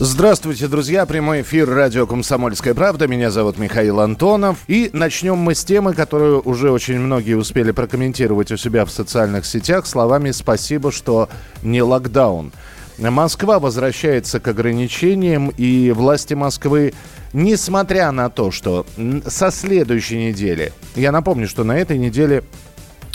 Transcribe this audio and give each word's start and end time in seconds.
Здравствуйте, 0.00 0.68
друзья. 0.68 1.06
Прямой 1.06 1.42
эфир 1.42 1.68
радио 1.68 2.06
«Комсомольская 2.06 2.72
правда». 2.72 3.08
Меня 3.08 3.32
зовут 3.32 3.58
Михаил 3.58 3.98
Антонов. 3.98 4.58
И 4.68 4.90
начнем 4.92 5.36
мы 5.36 5.56
с 5.56 5.64
темы, 5.64 5.92
которую 5.92 6.40
уже 6.42 6.70
очень 6.70 7.00
многие 7.00 7.34
успели 7.34 7.72
прокомментировать 7.72 8.52
у 8.52 8.56
себя 8.56 8.84
в 8.84 8.92
социальных 8.92 9.44
сетях 9.44 9.88
словами 9.88 10.30
«Спасибо, 10.30 10.92
что 10.92 11.28
не 11.64 11.82
локдаун». 11.82 12.52
Москва 12.96 13.58
возвращается 13.58 14.38
к 14.38 14.46
ограничениям, 14.46 15.48
и 15.56 15.90
власти 15.90 16.34
Москвы, 16.34 16.94
несмотря 17.32 18.12
на 18.12 18.30
то, 18.30 18.52
что 18.52 18.86
со 19.26 19.50
следующей 19.50 20.28
недели, 20.28 20.72
я 20.94 21.10
напомню, 21.10 21.48
что 21.48 21.64
на 21.64 21.76
этой 21.76 21.98
неделе 21.98 22.44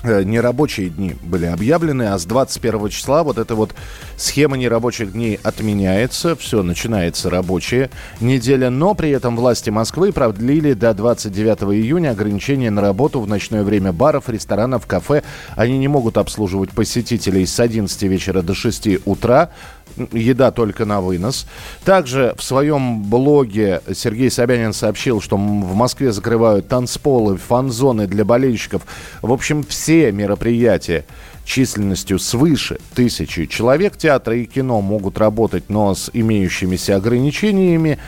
нерабочие 0.03 0.89
дни 0.89 1.15
были 1.23 1.45
объявлены, 1.45 2.03
а 2.03 2.17
с 2.17 2.25
21 2.25 2.89
числа 2.89 3.23
вот 3.23 3.37
эта 3.37 3.55
вот 3.55 3.73
схема 4.17 4.57
нерабочих 4.57 5.13
дней 5.13 5.39
отменяется, 5.43 6.35
все, 6.35 6.63
начинается 6.63 7.29
рабочая 7.29 7.89
неделя, 8.19 8.69
но 8.69 8.93
при 8.93 9.09
этом 9.11 9.35
власти 9.35 9.69
Москвы 9.69 10.11
продлили 10.11 10.73
до 10.73 10.93
29 10.93 11.63
июня 11.73 12.11
ограничения 12.11 12.69
на 12.69 12.81
работу 12.81 13.21
в 13.21 13.27
ночное 13.27 13.63
время 13.63 13.93
баров, 13.93 14.29
ресторанов, 14.29 14.85
кафе. 14.87 15.23
Они 15.55 15.77
не 15.77 15.87
могут 15.87 16.17
обслуживать 16.17 16.71
посетителей 16.71 17.45
с 17.45 17.59
11 17.59 18.03
вечера 18.03 18.41
до 18.41 18.53
6 18.53 19.05
утра, 19.05 19.51
еда 20.11 20.51
только 20.51 20.85
на 20.85 21.01
вынос. 21.01 21.45
Также 21.83 22.33
в 22.37 22.43
своем 22.43 23.03
блоге 23.03 23.81
Сергей 23.93 24.31
Собянин 24.31 24.73
сообщил, 24.73 25.21
что 25.21 25.37
в 25.37 25.75
Москве 25.75 26.11
закрывают 26.11 26.67
танцполы, 26.67 27.37
фан-зоны 27.37 28.07
для 28.07 28.25
болельщиков. 28.25 28.83
В 29.21 29.31
общем, 29.31 29.63
все 29.63 30.11
мероприятия 30.11 31.05
численностью 31.45 32.19
свыше 32.19 32.79
тысячи 32.95 33.45
человек 33.45 33.97
театра 33.97 34.35
и 34.35 34.45
кино 34.45 34.81
могут 34.81 35.17
работать, 35.17 35.69
но 35.69 35.93
с 35.93 36.09
имеющимися 36.13 36.95
ограничениями. 36.95 37.99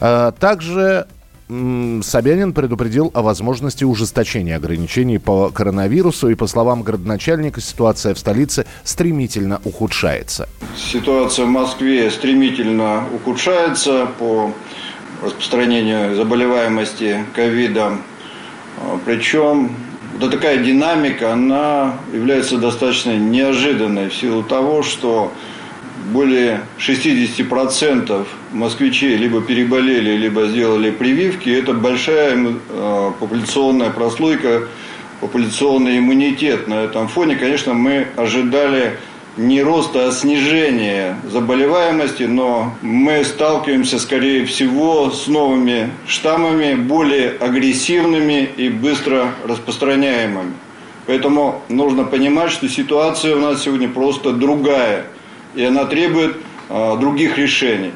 А, 0.00 0.32
также 0.32 1.06
Собянин 2.02 2.52
предупредил 2.52 3.10
о 3.12 3.22
возможности 3.22 3.82
ужесточения 3.82 4.56
ограничений 4.56 5.18
по 5.18 5.50
коронавирусу. 5.50 6.28
И 6.28 6.36
по 6.36 6.46
словам 6.46 6.82
городначальника, 6.82 7.60
ситуация 7.60 8.14
в 8.14 8.18
столице 8.18 8.66
стремительно 8.84 9.60
ухудшается. 9.64 10.48
Ситуация 10.76 11.46
в 11.46 11.48
Москве 11.48 12.08
стремительно 12.10 13.04
ухудшается 13.12 14.06
по 14.18 14.52
распространению 15.22 16.14
заболеваемости 16.14 17.24
ковидом. 17.34 18.02
Причем 19.04 19.74
вот 20.20 20.30
такая 20.30 20.58
динамика, 20.62 21.32
она 21.32 21.94
является 22.12 22.58
достаточно 22.58 23.16
неожиданной 23.16 24.08
в 24.08 24.14
силу 24.14 24.44
того, 24.44 24.82
что 24.84 25.32
более 26.12 26.62
60% 26.78 28.26
москвичей 28.52 29.16
либо 29.16 29.40
переболели, 29.40 30.16
либо 30.16 30.46
сделали 30.46 30.90
прививки. 30.90 31.50
Это 31.50 31.72
большая 31.72 32.36
э, 32.70 33.12
популяционная 33.18 33.90
прослойка, 33.90 34.68
популяционный 35.20 35.98
иммунитет. 35.98 36.68
На 36.68 36.84
этом 36.84 37.08
фоне, 37.08 37.36
конечно, 37.36 37.74
мы 37.74 38.06
ожидали 38.16 38.98
не 39.36 39.62
роста, 39.62 40.08
а 40.08 40.12
снижения 40.12 41.16
заболеваемости, 41.30 42.24
но 42.24 42.74
мы 42.82 43.24
сталкиваемся, 43.24 43.98
скорее 43.98 44.44
всего, 44.44 45.10
с 45.10 45.28
новыми 45.28 45.90
штаммами, 46.06 46.74
более 46.74 47.30
агрессивными 47.38 48.48
и 48.56 48.68
быстро 48.68 49.34
распространяемыми. 49.46 50.52
Поэтому 51.06 51.62
нужно 51.68 52.04
понимать, 52.04 52.50
что 52.50 52.68
ситуация 52.68 53.36
у 53.36 53.40
нас 53.40 53.62
сегодня 53.62 53.88
просто 53.88 54.32
другая– 54.32 55.06
и 55.54 55.64
она 55.64 55.84
требует 55.84 56.36
э, 56.68 56.96
других 56.98 57.38
решений. 57.38 57.92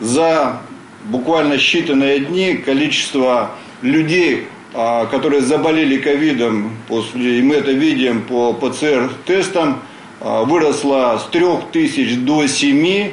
За 0.00 0.60
буквально 1.04 1.54
считанные 1.54 2.20
дни 2.20 2.54
количество 2.54 3.50
людей, 3.82 4.48
э, 4.74 5.06
которые 5.10 5.42
заболели 5.42 5.98
ковидом, 5.98 6.72
и 6.88 7.42
мы 7.42 7.56
это 7.56 7.72
видим 7.72 8.22
по 8.22 8.52
ПЦР-тестам, 8.52 9.82
э, 10.20 10.44
выросло 10.44 11.20
с 11.22 11.30
3 11.30 11.70
тысяч 11.72 12.16
до 12.18 12.46
7, 12.46 13.12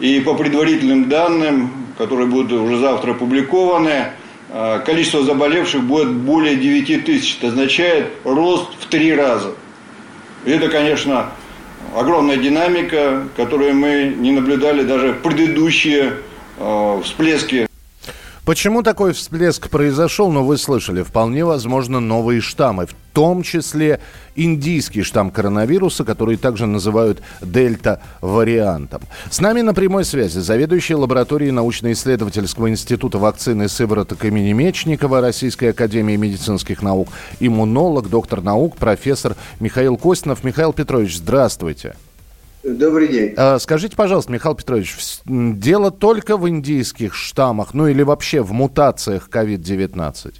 и 0.00 0.20
по 0.20 0.34
предварительным 0.34 1.08
данным, 1.08 1.70
которые 1.98 2.26
будут 2.26 2.52
уже 2.52 2.78
завтра 2.78 3.12
опубликованы, 3.12 4.06
количество 4.84 5.22
заболевших 5.22 5.84
будет 5.84 6.10
более 6.12 6.56
9 6.56 7.04
тысяч. 7.04 7.36
Это 7.38 7.48
означает 7.48 8.10
рост 8.24 8.68
в 8.80 8.86
три 8.86 9.14
раза. 9.14 9.54
И 10.44 10.50
это, 10.50 10.68
конечно, 10.68 11.30
огромная 11.94 12.36
динамика, 12.36 13.26
которую 13.36 13.74
мы 13.74 14.14
не 14.18 14.32
наблюдали 14.32 14.82
даже 14.82 15.12
в 15.12 15.22
предыдущие 15.22 16.14
э, 16.58 17.00
всплески. 17.04 17.66
Почему 18.44 18.82
такой 18.82 19.12
всплеск 19.12 19.70
произошел, 19.70 20.32
ну 20.32 20.42
вы 20.42 20.58
слышали, 20.58 21.02
вполне 21.02 21.44
возможно 21.44 22.00
новые 22.00 22.40
штаммы, 22.40 22.88
том 23.12 23.42
числе 23.42 24.00
индийский 24.34 25.02
штамм 25.02 25.30
коронавируса, 25.30 26.04
который 26.04 26.36
также 26.36 26.66
называют 26.66 27.22
дельта-вариантом. 27.40 29.02
С 29.30 29.40
нами 29.40 29.60
на 29.60 29.74
прямой 29.74 30.04
связи 30.04 30.38
заведующий 30.38 30.94
лабораторией 30.94 31.52
научно-исследовательского 31.52 32.70
института 32.70 33.18
вакцины 33.18 33.68
сывороток 33.68 34.24
имени 34.24 34.52
Мечникова 34.52 35.20
Российской 35.20 35.70
академии 35.70 36.16
медицинских 36.16 36.82
наук, 36.82 37.08
иммунолог, 37.40 38.08
доктор 38.08 38.42
наук, 38.42 38.76
профессор 38.76 39.36
Михаил 39.60 39.96
Костинов. 39.96 40.44
Михаил 40.44 40.72
Петрович, 40.72 41.16
здравствуйте. 41.16 41.94
Добрый 42.62 43.08
день. 43.08 43.34
А, 43.36 43.58
скажите, 43.58 43.96
пожалуйста, 43.96 44.30
Михаил 44.30 44.54
Петрович, 44.54 44.96
дело 45.26 45.90
только 45.90 46.36
в 46.36 46.48
индийских 46.48 47.12
штаммах, 47.14 47.74
ну 47.74 47.88
или 47.88 48.02
вообще 48.02 48.40
в 48.40 48.52
мутациях 48.52 49.28
COVID-19? 49.32 50.34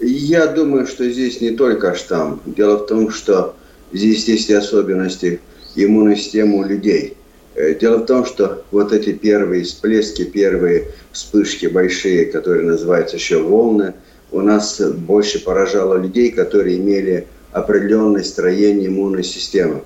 Я 0.00 0.46
думаю, 0.46 0.86
что 0.86 1.08
здесь 1.10 1.40
не 1.40 1.50
только 1.50 1.94
штамм. 1.94 2.40
Дело 2.46 2.76
в 2.76 2.86
том, 2.86 3.10
что 3.10 3.56
здесь 3.92 4.28
есть 4.28 4.48
и 4.48 4.54
особенности 4.54 5.40
иммунной 5.74 6.16
системы 6.16 6.58
у 6.58 6.64
людей. 6.64 7.16
Э, 7.56 7.74
дело 7.74 7.98
в 7.98 8.06
том, 8.06 8.24
что 8.24 8.64
вот 8.70 8.92
эти 8.92 9.12
первые 9.12 9.64
всплески, 9.64 10.24
первые 10.24 10.92
вспышки 11.10 11.66
большие, 11.66 12.26
которые 12.26 12.64
называются 12.64 13.16
еще 13.16 13.42
волны, 13.42 13.94
у 14.30 14.40
нас 14.40 14.80
больше 14.80 15.42
поражало 15.42 15.96
людей, 15.96 16.30
которые 16.30 16.76
имели 16.76 17.26
определенное 17.50 18.22
строение 18.22 18.88
иммунной 18.88 19.24
системы. 19.24 19.82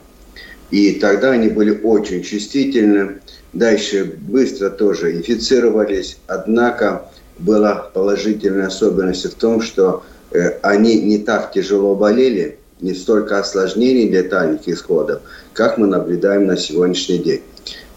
И 0.71 0.93
тогда 0.95 1.31
они 1.31 1.49
были 1.49 1.81
очень 1.83 2.23
чувствительны. 2.23 3.21
Дальше 3.53 4.05
быстро 4.05 4.69
тоже 4.69 5.13
инфицировались. 5.13 6.19
Однако 6.27 7.11
была 7.39 7.75
положительная 7.75 8.67
особенность 8.67 9.25
в 9.25 9.35
том, 9.35 9.61
что 9.61 10.03
э, 10.31 10.59
они 10.63 11.01
не 11.01 11.19
так 11.19 11.53
тяжело 11.53 11.95
болели, 11.95 12.59
не 12.81 12.95
столько 12.95 13.39
осложнений 13.39 14.09
летальных 14.11 14.69
исходов, 14.69 15.23
как 15.53 15.79
мы 15.79 15.87
наблюдаем 15.87 16.47
на 16.47 16.57
сегодняшний 16.57 17.19
день. 17.19 17.43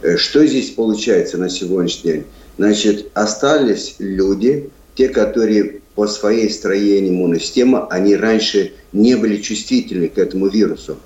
Э, 0.01 0.17
что 0.17 0.45
здесь 0.45 0.71
получается 0.71 1.37
на 1.37 1.49
сегодняшний 1.49 2.11
день? 2.11 2.23
Значит, 2.57 3.07
остались 3.13 3.95
люди, 3.99 4.69
те, 4.95 5.09
которые 5.09 5.81
по 5.95 6.07
своей 6.07 6.49
строению 6.49 7.13
иммунной 7.13 7.39
системы, 7.39 7.87
они 7.89 8.15
раньше 8.15 8.73
не 8.93 9.15
были 9.15 9.37
чувствительны 9.37 10.09
к 10.09 10.17
этому 10.17 10.47
вирусу. 10.47 10.97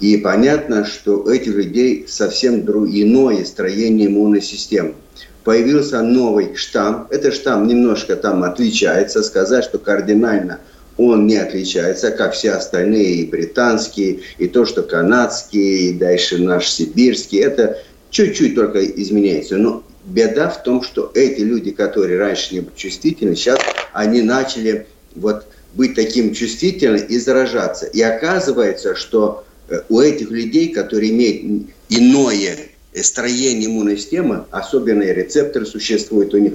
И 0.00 0.16
понятно, 0.16 0.84
что 0.84 1.22
у 1.22 1.28
этих 1.28 1.54
людей 1.54 2.06
совсем 2.08 2.60
иное 2.60 3.44
строение 3.44 4.08
иммунной 4.08 4.42
системы. 4.42 4.94
Появился 5.44 6.02
новый 6.02 6.54
штамм. 6.54 7.08
Этот 7.10 7.34
штамм 7.34 7.66
немножко 7.66 8.16
там 8.16 8.44
отличается. 8.44 9.22
Сказать, 9.22 9.64
что 9.64 9.78
кардинально 9.78 10.60
он 10.96 11.26
не 11.26 11.36
отличается, 11.36 12.10
как 12.10 12.34
все 12.34 12.52
остальные, 12.52 13.14
и 13.14 13.26
британские, 13.26 14.20
и 14.38 14.46
то, 14.46 14.66
что 14.66 14.82
канадские, 14.82 15.90
и 15.90 15.92
дальше 15.94 16.38
наш 16.38 16.68
сибирский. 16.68 17.40
Это 17.40 17.78
чуть-чуть 18.10 18.54
только 18.54 18.84
изменяется. 18.84 19.56
Но 19.56 19.82
беда 20.04 20.48
в 20.48 20.62
том, 20.62 20.82
что 20.82 21.10
эти 21.14 21.40
люди, 21.40 21.70
которые 21.70 22.18
раньше 22.18 22.54
не 22.54 22.60
были 22.60 22.74
чувствительны, 22.76 23.34
сейчас 23.34 23.58
они 23.92 24.22
начали 24.22 24.86
вот 25.14 25.46
быть 25.74 25.94
таким 25.94 26.34
чувствительным 26.34 27.00
и 27.00 27.18
заражаться. 27.18 27.86
И 27.86 28.00
оказывается, 28.02 28.94
что 28.94 29.44
Э, 29.72 29.82
у 29.88 30.00
этих 30.00 30.30
людей, 30.30 30.68
которые 30.68 31.10
имеют 31.12 31.68
иное 31.88 32.56
строение 33.00 33.68
иммунной 33.68 33.96
системы, 33.96 34.44
особенные 34.50 35.14
рецепторы 35.14 35.66
существуют 35.66 36.34
у 36.34 36.38
них, 36.38 36.52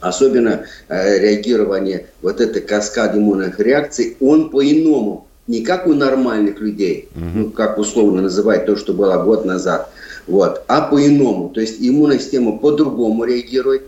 особенно 0.00 0.64
э, 0.88 1.18
реагирование, 1.18 2.06
вот 2.22 2.40
это 2.40 2.60
каскад 2.60 3.14
иммунных 3.16 3.60
реакций, 3.60 4.16
он 4.20 4.50
по-иному, 4.50 5.28
не 5.46 5.62
как 5.62 5.86
у 5.86 5.94
нормальных 5.94 6.60
людей, 6.60 7.08
угу. 7.14 7.24
ну, 7.34 7.50
как 7.50 7.78
условно 7.78 8.22
называть 8.22 8.66
то, 8.66 8.76
что 8.76 8.92
было 8.92 9.22
год 9.22 9.44
назад, 9.44 9.90
вот, 10.26 10.62
а 10.68 10.82
по-иному. 10.82 11.50
То 11.50 11.60
есть 11.60 11.76
иммунная 11.80 12.18
система 12.18 12.58
по-другому 12.58 13.24
реагирует. 13.24 13.82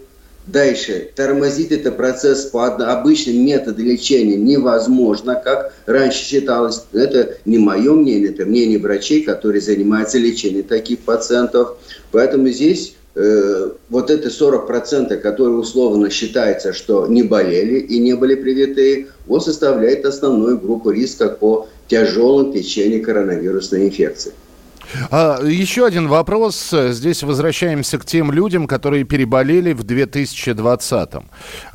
Дальше, 0.47 1.11
тормозить 1.15 1.71
этот 1.71 1.97
процесс 1.97 2.47
по 2.47 2.67
обычным 2.67 3.47
методам 3.47 3.85
лечения 3.85 4.35
невозможно, 4.35 5.37
как 5.37 5.73
раньше 5.87 6.25
считалось. 6.25 6.85
Это 6.93 7.37
не 7.44 7.59
мое 7.59 7.93
мнение, 7.94 8.31
это 8.31 8.44
мнение 8.44 8.81
врачей, 8.81 9.23
которые 9.23 9.61
занимаются 9.61 10.19
лечением 10.19 10.65
таких 10.65 10.99
пациентов. 11.00 11.77
Поэтому 12.11 12.49
здесь 12.49 12.97
э, 13.15 13.71
вот 13.89 14.11
эти 14.11 14.27
40%, 14.27 15.17
которые 15.19 15.59
условно 15.59 16.11
считается, 16.11 16.73
что 16.73 17.06
не 17.06 17.23
болели 17.23 17.79
и 17.79 18.00
не 18.00 18.15
были 18.15 18.35
привиты, 18.35 19.09
он 19.29 19.41
составляет 19.41 20.05
основную 20.05 20.59
группу 20.59 20.91
риска 20.91 21.29
по 21.29 21.69
тяжелым 21.87 22.53
течению 22.53 23.05
коронавирусной 23.05 23.87
инфекции. 23.87 24.33
А, 25.11 25.40
еще 25.44 25.87
один 25.87 26.08
вопрос. 26.08 26.70
Здесь 26.70 27.23
возвращаемся 27.23 27.99
к 27.99 28.05
тем 28.05 28.32
людям, 28.32 28.67
которые 28.67 29.05
переболели 29.05 29.73
в 29.73 29.84
2020-м. 29.84 31.25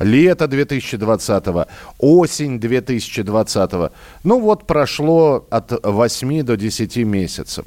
Лето 0.00 0.44
2020-го, 0.44 1.66
осень 1.98 2.58
2020-го. 2.58 3.90
Ну 4.24 4.40
вот 4.40 4.66
прошло 4.66 5.46
от 5.50 5.72
8 5.84 6.42
до 6.42 6.56
10 6.56 6.96
месяцев. 6.98 7.64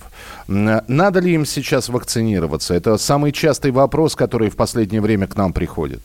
Надо 0.47 1.19
ли 1.19 1.33
им 1.33 1.45
сейчас 1.45 1.89
вакцинироваться? 1.89 2.73
Это 2.73 2.97
самый 2.97 3.31
частый 3.31 3.71
вопрос, 3.71 4.15
который 4.15 4.49
в 4.49 4.55
последнее 4.55 5.01
время 5.01 5.27
к 5.27 5.35
нам 5.35 5.53
приходит. 5.53 6.01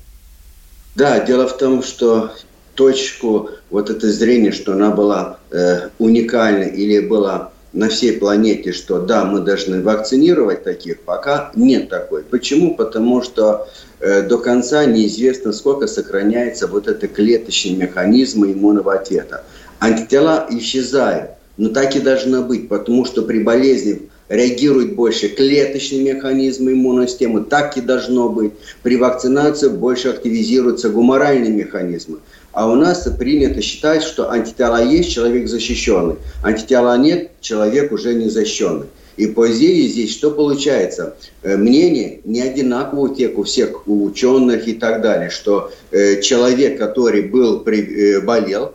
Да, 0.95 1.21
дело 1.21 1.47
в 1.47 1.57
том, 1.59 1.83
что 1.83 2.33
точку 2.75 3.51
вот 3.71 3.91
это 3.91 4.11
зрение, 4.13 4.53
что 4.53 4.73
она 4.73 4.91
была 4.91 5.39
э, 5.51 5.89
уникальна 5.99 6.65
или 6.65 7.01
была 7.01 7.51
на 7.77 7.91
всей 7.91 8.15
планете, 8.15 8.73
что 8.73 9.01
да, 9.01 9.25
мы 9.25 9.41
должны 9.41 9.83
вакцинировать 9.83 10.65
таких, 10.65 11.01
пока 11.03 11.53
нет 11.55 11.91
такой. 11.91 12.23
Почему? 12.23 12.75
Потому 12.75 13.23
что 13.23 13.69
э, 14.01 14.23
до 14.23 14.39
конца 14.39 14.87
неизвестно, 14.87 15.53
сколько 15.53 15.87
сохраняется 15.87 16.67
вот 16.67 16.89
это 16.89 17.07
клеточный 17.07 17.77
механизм 17.77 18.45
иммунного 18.47 18.95
ответа. 18.95 19.45
Антитела 19.79 20.47
исчезают, 20.51 21.33
но 21.57 21.71
так 21.71 21.97
и 21.97 22.01
должно 22.01 22.43
быть, 22.43 22.69
потому 22.69 23.05
что 23.05 23.23
при 23.23 23.43
болезни 23.43 24.03
реагирует 24.29 24.95
больше 24.95 25.29
клеточный 25.29 26.01
механизм 26.01 26.69
иммунной 26.69 27.09
системы, 27.09 27.45
так 27.45 27.77
и 27.77 27.81
должно 27.81 28.29
быть. 28.29 28.53
При 28.83 28.97
вакцинации 28.97 29.69
больше 29.69 30.09
активизируются 30.09 30.89
гуморальные 30.89 31.51
механизмы. 31.51 32.19
А 32.53 32.71
у 32.71 32.75
нас 32.75 33.07
принято 33.19 33.61
считать, 33.61 34.03
что 34.03 34.31
антитела 34.31 34.83
есть, 34.83 35.13
человек 35.13 35.49
защищенный. 35.49 36.17
Антитела 36.43 36.97
нет, 36.97 37.31
человек 37.41 37.93
уже 37.93 38.15
не 38.15 38.29
защищенный. 38.29 38.87
И 39.17 39.27
по 39.27 39.51
идее 39.51 39.89
здесь 39.89 40.13
что 40.13 40.31
получается? 40.31 41.17
Э, 41.43 41.57
мнение 41.57 42.21
не 42.25 42.43
одинаково 42.43 43.01
у 43.01 43.15
тех, 43.15 43.39
у 43.39 43.45
всех 43.45 43.87
у 43.89 44.05
ученых 44.05 44.69
и 44.69 44.75
так 44.75 45.01
далее, 45.01 45.31
что 45.31 45.71
э, 45.91 46.21
человек, 46.21 46.79
который 46.79 47.23
был, 47.23 47.61
при, 47.61 48.17
э, 48.17 48.21
болел, 48.21 48.73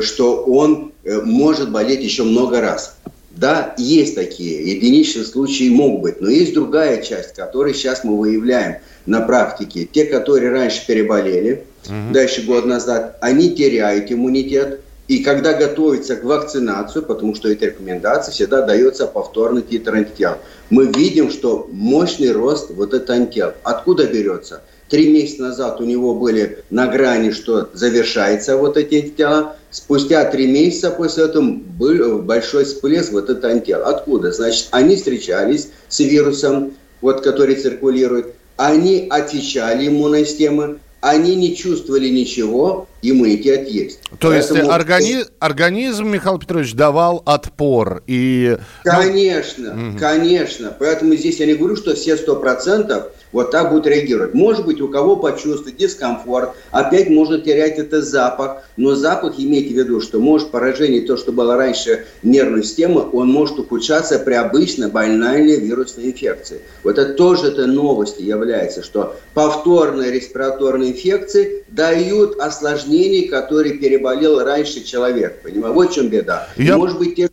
что 0.00 0.42
он 0.44 0.93
может 1.04 1.70
болеть 1.70 2.02
еще 2.02 2.22
много 2.24 2.60
раз. 2.60 2.96
Да, 3.36 3.74
есть 3.78 4.14
такие, 4.14 4.76
единичные 4.76 5.24
случаи 5.24 5.68
могут 5.68 6.02
быть, 6.02 6.20
но 6.20 6.30
есть 6.30 6.54
другая 6.54 7.02
часть, 7.02 7.34
которую 7.34 7.74
сейчас 7.74 8.04
мы 8.04 8.16
выявляем 8.16 8.76
на 9.06 9.22
практике. 9.22 9.88
Те, 9.90 10.04
которые 10.04 10.52
раньше 10.52 10.86
переболели, 10.86 11.64
угу. 11.84 12.12
дальше 12.12 12.42
год 12.42 12.64
назад, 12.64 13.18
они 13.20 13.50
теряют 13.50 14.12
иммунитет. 14.12 14.80
И 15.08 15.18
когда 15.18 15.52
готовятся 15.52 16.16
к 16.16 16.24
вакцинации, 16.24 17.00
потому 17.00 17.34
что 17.34 17.50
эта 17.50 17.66
рекомендация 17.66 18.32
всегда 18.32 18.62
дается 18.62 19.06
повторный 19.06 19.62
титр 19.62 19.96
антител, 19.96 20.38
мы 20.70 20.86
видим, 20.86 21.30
что 21.30 21.68
мощный 21.70 22.32
рост 22.32 22.70
вот 22.70 22.94
этого 22.94 23.18
антител. 23.18 23.52
Откуда 23.64 24.06
берется? 24.06 24.62
Три 24.88 25.12
месяца 25.12 25.42
назад 25.42 25.80
у 25.80 25.84
него 25.84 26.14
были 26.14 26.64
на 26.70 26.86
грани, 26.86 27.32
что 27.32 27.68
завершается 27.72 28.56
вот 28.56 28.76
эти 28.76 28.94
антитела. 28.94 29.56
Спустя 29.74 30.24
три 30.26 30.46
месяца 30.46 30.92
после 30.92 31.24
этого 31.24 31.42
был 31.42 32.22
большой 32.22 32.64
всплеск 32.64 33.10
вот 33.10 33.28
этого 33.28 33.52
антител. 33.52 33.84
Откуда? 33.84 34.30
Значит, 34.30 34.68
они 34.70 34.94
встречались 34.94 35.70
с 35.88 35.98
вирусом, 35.98 36.74
вот, 37.00 37.22
который 37.22 37.56
циркулирует, 37.56 38.36
они 38.56 39.08
отвечали 39.10 39.88
иммунной 39.88 40.26
системы, 40.26 40.78
они 41.00 41.34
не 41.34 41.56
чувствовали 41.56 42.08
ничего, 42.08 42.86
иммунитет 43.02 43.68
есть. 43.68 43.98
То 44.20 44.28
Поэтому... 44.28 44.60
есть 44.60 44.70
органи... 44.70 45.16
организм, 45.40 46.06
Михаил 46.06 46.38
Петрович, 46.38 46.72
давал 46.74 47.20
отпор 47.26 48.04
и... 48.06 48.56
Ну, 48.84 48.92
конечно, 48.92 49.74
ну... 49.74 49.98
конечно. 49.98 50.72
Поэтому 50.78 51.16
здесь 51.16 51.40
я 51.40 51.46
не 51.46 51.54
говорю, 51.54 51.74
что 51.74 51.96
все 51.96 52.16
сто 52.16 52.36
процентов 52.36 53.08
вот 53.34 53.50
так 53.50 53.70
будут 53.70 53.86
реагировать. 53.86 54.32
Может 54.32 54.64
быть, 54.64 54.80
у 54.80 54.88
кого 54.88 55.16
почувствует 55.16 55.76
дискомфорт, 55.76 56.52
опять 56.70 57.10
можно 57.10 57.38
терять 57.38 57.78
это 57.78 58.00
запах, 58.00 58.62
но 58.76 58.94
запах, 58.94 59.34
имейте 59.38 59.74
в 59.74 59.76
виду, 59.76 60.00
что 60.00 60.20
может 60.20 60.50
поражение, 60.50 61.02
то, 61.02 61.16
что 61.16 61.32
было 61.32 61.56
раньше 61.56 62.06
нервной 62.22 62.62
системы, 62.62 63.04
он 63.12 63.28
может 63.28 63.58
ухудшаться 63.58 64.20
при 64.20 64.34
обычной 64.34 64.88
больной 64.88 65.58
вирусной 65.58 66.06
инфекции. 66.06 66.60
Вот 66.84 66.96
это 66.96 67.14
тоже 67.14 67.48
это 67.48 67.66
новости 67.66 68.22
является, 68.22 68.84
что 68.84 69.16
повторные 69.34 70.12
респираторные 70.12 70.92
инфекции 70.92 71.64
дают 71.68 72.38
осложнения, 72.38 73.28
которые 73.28 73.78
переболел 73.78 74.44
раньше 74.44 74.84
человек. 74.84 75.42
Понимаете? 75.42 75.74
Вот 75.74 75.90
в 75.90 75.94
чем 75.94 76.08
беда. 76.08 76.48
Я... 76.56 76.76
Может 76.76 76.98
быть, 76.98 77.16
те 77.16 77.28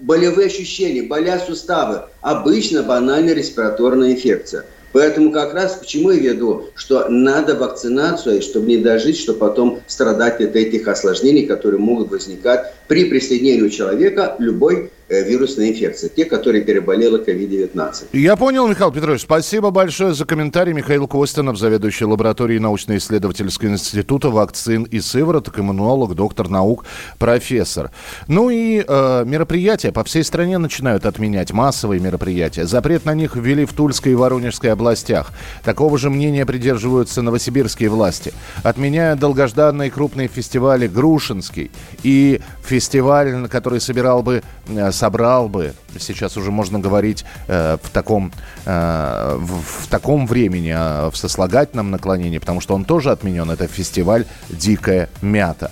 болевые 0.00 0.46
ощущения, 0.46 1.02
болят 1.02 1.44
суставы, 1.46 2.02
обычно 2.20 2.82
банальная 2.82 3.34
респираторная 3.34 4.12
инфекция. 4.12 4.64
Поэтому 4.94 5.32
как 5.32 5.54
раз 5.54 5.76
к 5.82 5.86
чему 5.86 6.12
я 6.12 6.20
веду, 6.32 6.66
что 6.76 7.08
надо 7.08 7.56
вакцинацию, 7.56 8.40
чтобы 8.40 8.68
не 8.68 8.76
дожить, 8.76 9.18
чтобы 9.18 9.40
потом 9.40 9.80
страдать 9.88 10.40
от 10.40 10.54
этих 10.54 10.86
осложнений, 10.86 11.46
которые 11.46 11.80
могут 11.80 12.12
возникать 12.12 12.72
при 12.86 13.06
присоединении 13.06 13.68
человека 13.70 14.36
любой 14.38 14.92
Э, 15.14 15.22
вирусной 15.22 15.70
инфекции, 15.70 16.08
те, 16.08 16.24
которые 16.24 16.64
переболели 16.64 17.18
COVID-19. 17.18 18.08
Я 18.12 18.36
понял, 18.36 18.66
Михаил 18.66 18.90
Петрович. 18.90 19.22
Спасибо 19.22 19.70
большое 19.70 20.12
за 20.14 20.24
комментарий. 20.24 20.72
Михаил 20.72 21.06
Костинов, 21.06 21.56
заведующий 21.56 22.04
лабораторией 22.04 22.58
научно-исследовательского 22.60 23.68
института 23.68 24.30
вакцин 24.30 24.84
и 24.84 25.00
сывороток, 25.00 25.58
иммунолог, 25.58 26.14
доктор 26.14 26.48
наук, 26.48 26.84
профессор. 27.18 27.90
Ну 28.28 28.50
и 28.50 28.84
э, 28.86 29.24
мероприятия 29.24 29.92
по 29.92 30.02
всей 30.04 30.24
стране 30.24 30.58
начинают 30.58 31.06
отменять, 31.06 31.52
массовые 31.52 32.00
мероприятия. 32.00 32.66
Запрет 32.66 33.04
на 33.04 33.14
них 33.14 33.36
ввели 33.36 33.64
в 33.64 33.72
Тульской 33.72 34.12
и 34.12 34.14
Воронежской 34.16 34.72
областях. 34.72 35.32
Такого 35.62 35.98
же 35.98 36.10
мнения 36.10 36.44
придерживаются 36.44 37.22
новосибирские 37.22 37.88
власти. 37.88 38.32
Отменяют 38.62 39.20
долгожданные 39.20 39.90
крупные 39.90 40.28
фестивали 40.28 40.88
Грушинский 40.88 41.70
и 42.02 42.40
фестиваль, 42.64 43.48
который 43.48 43.80
собирал 43.80 44.22
бы 44.22 44.42
э, 44.68 44.92
собрал 45.04 45.50
бы, 45.50 45.74
сейчас 45.98 46.38
уже 46.38 46.50
можно 46.50 46.78
говорить 46.78 47.26
э, 47.46 47.76
в, 47.82 47.90
таком, 47.90 48.32
э, 48.64 49.36
в, 49.38 49.82
в 49.82 49.86
таком 49.88 50.26
времени, 50.26 50.74
э, 50.74 51.10
в 51.10 51.16
сослагательном 51.16 51.90
наклонении, 51.90 52.38
потому 52.38 52.62
что 52.62 52.74
он 52.74 52.86
тоже 52.86 53.10
отменен. 53.10 53.50
Это 53.50 53.66
фестиваль 53.66 54.24
«Дикая 54.48 55.10
мята». 55.20 55.70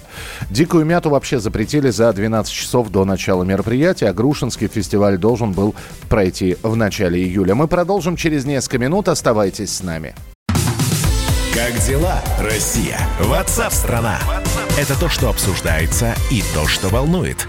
«Дикую 0.50 0.84
мяту» 0.84 1.08
вообще 1.08 1.40
запретили 1.40 1.88
за 1.88 2.12
12 2.12 2.52
часов 2.52 2.90
до 2.90 3.06
начала 3.06 3.42
мероприятия, 3.42 4.10
а 4.10 4.12
Грушинский 4.12 4.68
фестиваль 4.68 5.16
должен 5.16 5.52
был 5.52 5.74
пройти 6.10 6.58
в 6.62 6.76
начале 6.76 7.18
июля. 7.22 7.54
Мы 7.54 7.68
продолжим 7.68 8.16
через 8.16 8.44
несколько 8.44 8.76
минут. 8.76 9.08
Оставайтесь 9.08 9.74
с 9.74 9.82
нами. 9.82 10.14
Как 11.54 11.72
дела, 11.86 12.20
Россия? 12.38 12.98
Ватсап-страна! 13.20 14.18
Это 14.78 14.98
то, 15.00 15.08
что 15.08 15.30
обсуждается 15.30 16.14
и 16.30 16.42
то, 16.54 16.66
что 16.66 16.88
волнует. 16.88 17.48